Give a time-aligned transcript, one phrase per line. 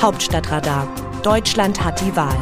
[0.00, 0.88] Hauptstadtradar.
[1.22, 2.34] Deutschland hat die Wahl.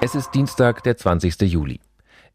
[0.00, 1.42] Es ist Dienstag, der 20.
[1.42, 1.80] Juli.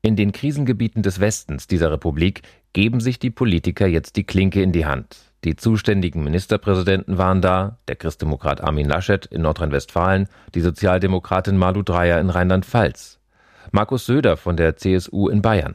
[0.04, 4.71] In den Krisengebieten des Westens dieser Republik geben sich die Politiker jetzt die Klinke in
[4.71, 5.18] die Hand.
[5.43, 12.20] Die zuständigen Ministerpräsidenten waren da, der Christdemokrat Armin Laschet in Nordrhein-Westfalen, die Sozialdemokratin Malu Dreyer
[12.20, 13.17] in Rheinland-Pfalz,
[13.71, 15.73] Markus Söder von der CSU in Bayern.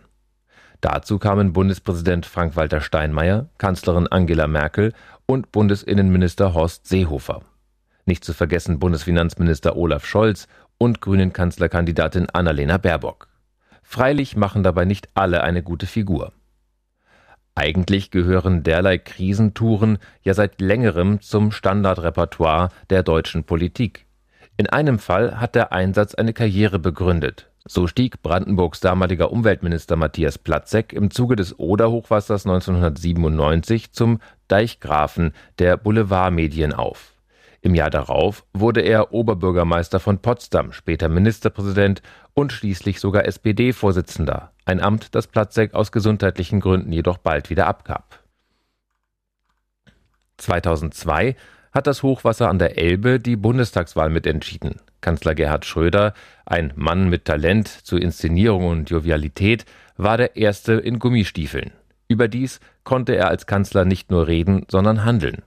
[0.80, 4.92] Dazu kamen Bundespräsident Frank-Walter Steinmeier, Kanzlerin Angela Merkel
[5.26, 7.42] und Bundesinnenminister Horst Seehofer.
[8.06, 10.46] Nicht zu vergessen Bundesfinanzminister Olaf Scholz
[10.78, 13.28] und Grünen Kanzlerkandidatin Annalena Baerbock.
[13.82, 16.32] Freilich machen dabei nicht alle eine gute Figur.
[17.56, 24.06] Eigentlich gehören derlei Krisentouren ja seit längerem zum Standardrepertoire der deutschen Politik.
[24.56, 27.47] In einem Fall hat der Einsatz eine Karriere begründet.
[27.70, 35.76] So stieg Brandenburgs damaliger Umweltminister Matthias Platzek im Zuge des Oder-Hochwassers 1997 zum Deichgrafen der
[35.76, 37.12] Boulevardmedien auf.
[37.60, 42.00] Im Jahr darauf wurde er Oberbürgermeister von Potsdam, später Ministerpräsident
[42.32, 48.24] und schließlich sogar SPD-Vorsitzender, ein Amt, das Platzek aus gesundheitlichen Gründen jedoch bald wieder abgab.
[50.38, 51.36] 2002
[51.72, 54.76] hat das Hochwasser an der Elbe die Bundestagswahl mitentschieden.
[55.00, 59.64] Kanzler Gerhard Schröder, ein Mann mit Talent zur Inszenierung und Jovialität,
[59.96, 61.72] war der Erste in Gummistiefeln.
[62.08, 65.42] Überdies konnte er als Kanzler nicht nur reden, sondern handeln.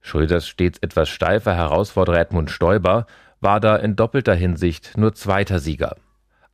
[0.00, 3.06] Schröders stets etwas steifer Herausforderer Edmund Stoiber
[3.40, 5.96] war da in doppelter Hinsicht nur zweiter Sieger.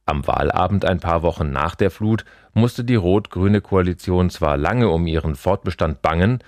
[0.04, 5.06] Am Wahlabend ein paar Wochen nach der Flut musste die rot-grüne Koalition zwar lange um
[5.06, 6.38] ihren Fortbestand bangen,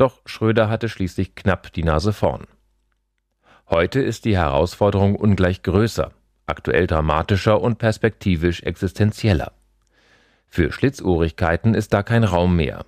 [0.00, 2.46] doch Schröder hatte schließlich knapp die Nase vorn.
[3.68, 6.12] Heute ist die Herausforderung ungleich größer,
[6.46, 9.52] aktuell dramatischer und perspektivisch existenzieller.
[10.46, 12.86] Für Schlitzohrigkeiten ist da kein Raum mehr.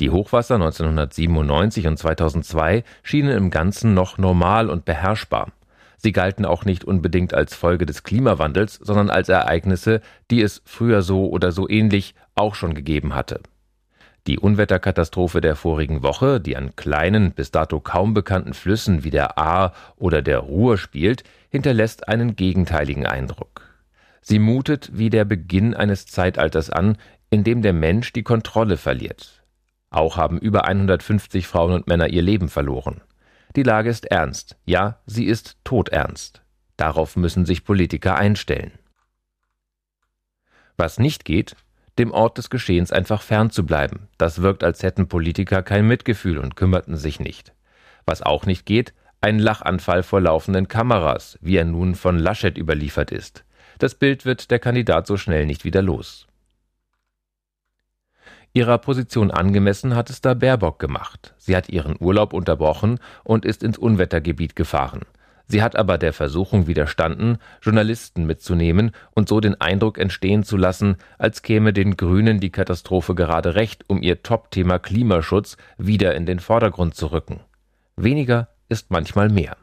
[0.00, 5.52] Die Hochwasser 1997 und 2002 schienen im Ganzen noch normal und beherrschbar.
[5.98, 11.02] Sie galten auch nicht unbedingt als Folge des Klimawandels, sondern als Ereignisse, die es früher
[11.02, 13.40] so oder so ähnlich auch schon gegeben hatte.
[14.30, 19.38] Die Unwetterkatastrophe der vorigen Woche, die an kleinen, bis dato kaum bekannten Flüssen wie der
[19.38, 23.62] Ahr oder der Ruhr spielt, hinterlässt einen gegenteiligen Eindruck.
[24.20, 26.96] Sie mutet wie der Beginn eines Zeitalters an,
[27.30, 29.42] in dem der Mensch die Kontrolle verliert,
[29.90, 33.00] auch haben über 150 Frauen und Männer ihr Leben verloren.
[33.56, 34.56] Die Lage ist ernst.
[34.64, 36.40] Ja, sie ist todernst.
[36.76, 38.70] Darauf müssen sich Politiker einstellen.
[40.76, 41.56] Was nicht geht,
[42.00, 44.08] dem Ort des Geschehens einfach fernzubleiben.
[44.16, 47.52] Das wirkt, als hätten Politiker kein Mitgefühl und kümmerten sich nicht.
[48.06, 53.10] Was auch nicht geht, ein Lachanfall vor laufenden Kameras, wie er nun von Laschet überliefert
[53.10, 53.44] ist.
[53.78, 56.26] Das Bild wird der Kandidat so schnell nicht wieder los.
[58.54, 61.34] Ihrer Position angemessen hat es da Baerbock gemacht.
[61.36, 65.02] Sie hat ihren Urlaub unterbrochen und ist ins Unwettergebiet gefahren.
[65.50, 70.94] Sie hat aber der Versuchung widerstanden, Journalisten mitzunehmen und so den Eindruck entstehen zu lassen,
[71.18, 76.38] als käme den Grünen die Katastrophe gerade recht, um ihr Top-Thema Klimaschutz wieder in den
[76.38, 77.40] Vordergrund zu rücken.
[77.96, 79.56] Weniger ist manchmal mehr.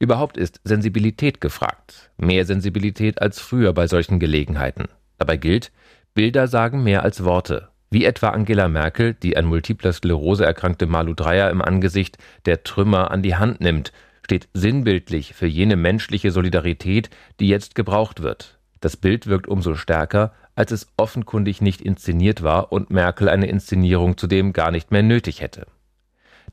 [0.00, 4.86] Überhaupt ist Sensibilität gefragt, mehr Sensibilität als früher bei solchen Gelegenheiten.
[5.18, 5.70] Dabei gilt,
[6.14, 7.68] Bilder sagen mehr als Worte.
[7.90, 13.12] Wie etwa Angela Merkel, die an multipler Sklerose erkrankte Malu Dreyer im Angesicht der Trümmer
[13.12, 13.92] an die Hand nimmt,
[14.24, 18.58] steht sinnbildlich für jene menschliche Solidarität, die jetzt gebraucht wird.
[18.80, 24.16] Das Bild wirkt umso stärker, als es offenkundig nicht inszeniert war und Merkel eine Inszenierung
[24.16, 25.66] zudem gar nicht mehr nötig hätte.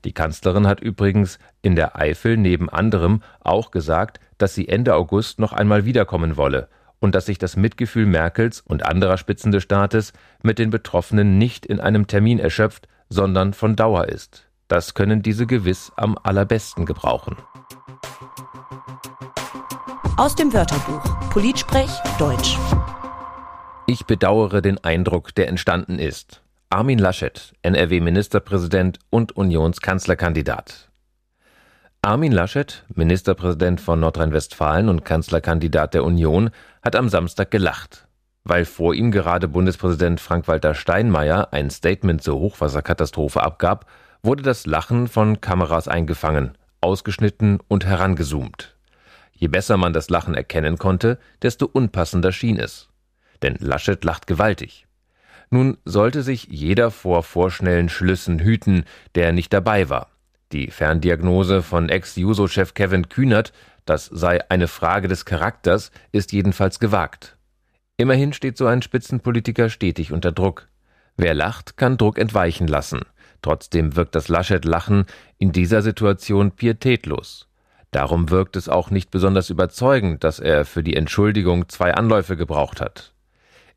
[0.04, 5.38] Die Kanzlerin hat übrigens in der Eifel neben anderem auch gesagt, dass sie Ende August
[5.38, 6.68] noch einmal wiederkommen wolle
[6.98, 10.12] und dass sich das Mitgefühl Merkels und anderer Spitzen des Staates
[10.42, 14.48] mit den Betroffenen nicht in einem Termin erschöpft, sondern von Dauer ist.
[14.68, 17.36] Das können diese gewiss am allerbesten gebrauchen.
[20.18, 22.58] Aus dem Wörterbuch Politsprech Deutsch.
[23.86, 26.42] Ich bedauere den Eindruck, der entstanden ist.
[26.68, 30.90] Armin Laschet, NRW-Ministerpräsident und Unionskanzlerkandidat.
[32.02, 36.50] Armin Laschet, Ministerpräsident von Nordrhein-Westfalen und Kanzlerkandidat der Union,
[36.82, 38.06] hat am Samstag gelacht.
[38.44, 43.86] Weil vor ihm gerade Bundespräsident Frank-Walter Steinmeier ein Statement zur Hochwasserkatastrophe abgab,
[44.22, 48.71] wurde das Lachen von Kameras eingefangen, ausgeschnitten und herangezoomt.
[49.32, 52.88] Je besser man das Lachen erkennen konnte, desto unpassender schien es.
[53.42, 54.86] Denn Laschet lacht gewaltig.
[55.50, 58.84] Nun sollte sich jeder vor vorschnellen Schlüssen hüten,
[59.14, 60.08] der nicht dabei war.
[60.52, 63.52] Die Ferndiagnose von Ex-Juso-Chef Kevin Kühnert,
[63.84, 67.36] das sei eine Frage des Charakters, ist jedenfalls gewagt.
[67.96, 70.68] Immerhin steht so ein Spitzenpolitiker stetig unter Druck.
[71.16, 73.00] Wer lacht, kann Druck entweichen lassen.
[73.42, 75.06] Trotzdem wirkt das Laschet-Lachen
[75.38, 77.48] in dieser Situation pietätlos.
[77.92, 82.80] Darum wirkt es auch nicht besonders überzeugend, dass er für die Entschuldigung zwei Anläufe gebraucht
[82.80, 83.12] hat.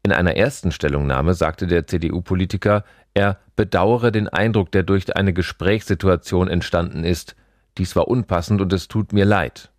[0.04, 6.48] In einer ersten Stellungnahme sagte der CDU-Politiker, er bedauere den Eindruck, der durch eine Gesprächssituation
[6.48, 7.36] entstanden ist.
[7.78, 9.72] Dies war unpassend und es tut mir leid.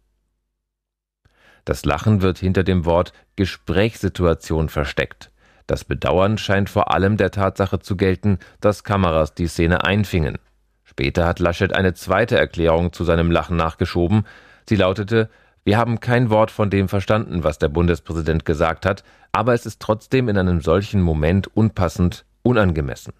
[1.64, 5.30] Das Lachen wird hinter dem Wort Gesprächssituation versteckt.
[5.66, 10.38] Das Bedauern scheint vor allem der Tatsache zu gelten, dass Kameras die Szene einfingen.
[10.98, 14.24] Später hat Laschet eine zweite Erklärung zu seinem Lachen nachgeschoben.
[14.66, 15.28] Sie lautete,
[15.62, 19.82] wir haben kein Wort von dem verstanden, was der Bundespräsident gesagt hat, aber es ist
[19.82, 23.12] trotzdem in einem solchen Moment unpassend, unangemessen.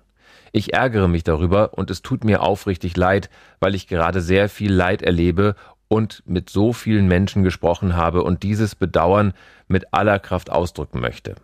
[0.52, 3.28] Ich ärgere mich darüber und es tut mir aufrichtig leid,
[3.60, 5.54] weil ich gerade sehr viel Leid erlebe
[5.88, 9.34] und mit so vielen Menschen gesprochen habe und dieses Bedauern
[9.68, 11.34] mit aller Kraft ausdrücken möchte.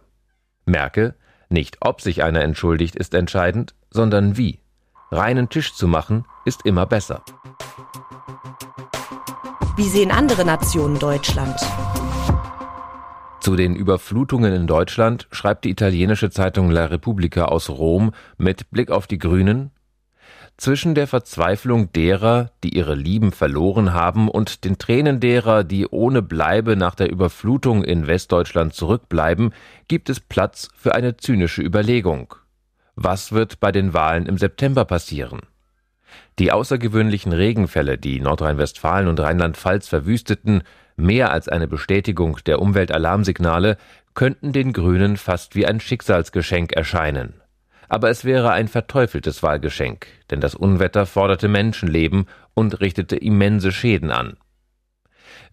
[0.64, 1.14] Merke,
[1.50, 4.61] nicht ob sich einer entschuldigt, ist entscheidend, sondern wie.
[5.12, 7.22] Reinen Tisch zu machen, ist immer besser.
[9.76, 11.60] Wie sehen andere Nationen Deutschland?
[13.40, 18.90] Zu den Überflutungen in Deutschland schreibt die italienische Zeitung La Repubblica aus Rom mit Blick
[18.90, 19.70] auf die Grünen
[20.56, 26.22] zwischen der Verzweiflung derer, die ihre Lieben verloren haben, und den Tränen derer, die ohne
[26.22, 29.52] Bleibe nach der Überflutung in Westdeutschland zurückbleiben,
[29.88, 32.34] gibt es Platz für eine zynische Überlegung.
[32.94, 35.40] Was wird bei den Wahlen im September passieren?
[36.38, 40.62] Die außergewöhnlichen Regenfälle, die Nordrhein-Westfalen und Rheinland-Pfalz verwüsteten,
[40.96, 43.78] mehr als eine Bestätigung der Umweltalarmsignale,
[44.14, 47.42] könnten den Grünen fast wie ein Schicksalsgeschenk erscheinen
[47.92, 52.24] aber es wäre ein verteufeltes Wahlgeschenk, denn das Unwetter forderte Menschenleben
[52.54, 54.38] und richtete immense Schäden an.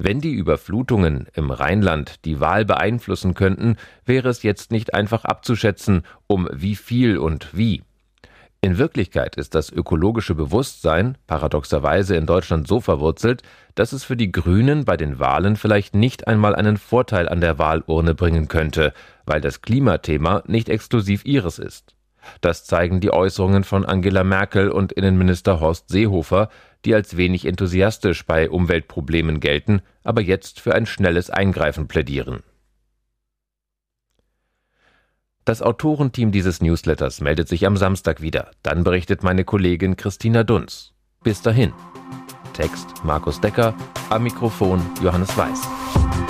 [0.01, 3.75] Wenn die Überflutungen im Rheinland die Wahl beeinflussen könnten,
[4.05, 7.83] wäre es jetzt nicht einfach abzuschätzen, um wie viel und wie.
[8.61, 13.43] In Wirklichkeit ist das ökologische Bewusstsein paradoxerweise in Deutschland so verwurzelt,
[13.75, 17.59] dass es für die Grünen bei den Wahlen vielleicht nicht einmal einen Vorteil an der
[17.59, 18.93] Wahlurne bringen könnte,
[19.25, 21.95] weil das Klimathema nicht exklusiv ihres ist.
[22.41, 26.49] Das zeigen die Äußerungen von Angela Merkel und Innenminister Horst Seehofer,
[26.85, 32.43] die als wenig enthusiastisch bei Umweltproblemen gelten, aber jetzt für ein schnelles Eingreifen plädieren.
[35.45, 38.51] Das Autorenteam dieses Newsletters meldet sich am Samstag wieder.
[38.61, 40.93] Dann berichtet meine Kollegin Christina Dunz.
[41.23, 41.73] Bis dahin.
[42.53, 43.73] Text Markus Decker,
[44.09, 46.28] am Mikrofon Johannes Weiß.